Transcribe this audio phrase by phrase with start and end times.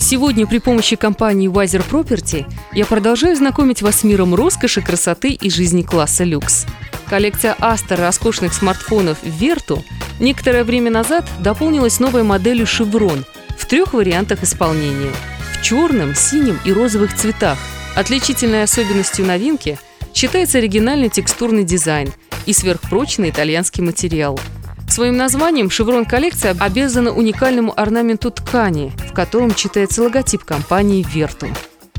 [0.00, 5.50] Сегодня при помощи компании Wiser Property я продолжаю знакомить вас с миром роскоши, красоты и
[5.50, 6.66] жизни класса люкс.
[7.08, 9.82] Коллекция Astor роскошных смартфонов Vertu
[10.20, 13.24] некоторое время назад дополнилась новой моделью Chevron
[13.58, 15.12] в трех вариантах исполнения–
[15.58, 17.58] в черном, синем и розовых цветах.
[17.96, 19.76] Отличительной особенностью новинки
[20.14, 22.12] считается оригинальный текстурный дизайн
[22.46, 24.38] и сверхпрочный итальянский материал–
[24.88, 31.54] Своим названием «Шеврон коллекция» обязана уникальному орнаменту ткани, в котором читается логотип компании «Вертум».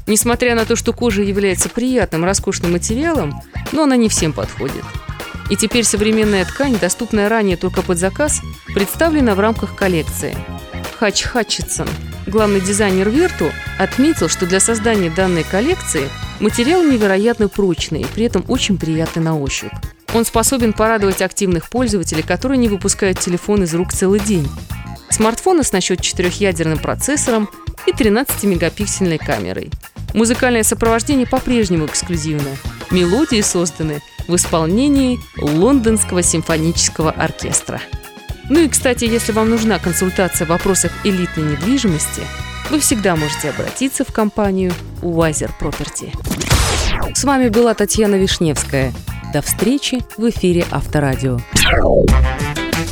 [0.08, 4.84] Несмотря на то, что кожа является приятным, роскошным материалом, но она не всем подходит.
[5.50, 8.42] И теперь современная ткань, доступная ранее только под заказ,
[8.74, 10.36] представлена в рамках коллекции.
[11.00, 11.88] Хач Хатчетсон,
[12.28, 16.10] главный дизайнер Верту, отметил, что для создания данной коллекции
[16.40, 19.72] материал невероятно прочный и при этом очень приятный на ощупь.
[20.14, 24.48] Он способен порадовать активных пользователей, которые не выпускают телефон из рук целый день.
[25.10, 27.50] Смартфон оснащен четырехъядерным процессором
[27.86, 29.70] и 13-мегапиксельной камерой.
[30.14, 32.58] Музыкальное сопровождение по-прежнему эксклюзивное.
[32.90, 37.80] Мелодии созданы в исполнении Лондонского симфонического оркестра.
[38.50, 42.24] Ну и, кстати, если вам нужна консультация в вопросах элитной недвижимости,
[42.72, 46.12] вы всегда можете обратиться в компанию Wiser Property.
[47.14, 48.92] С вами была Татьяна Вишневская–
[49.32, 51.40] до встречи в эфире Авторадио.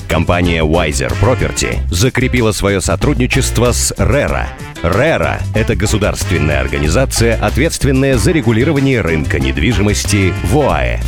[0.07, 4.47] Компания Wiser Property закрепила свое сотрудничество с RERA.
[4.83, 10.99] RERA– это государственная организация, ответственная за регулирование рынка недвижимости в ОАЭ.